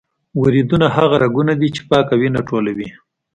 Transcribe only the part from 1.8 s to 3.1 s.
پاکه وینه ټولوي.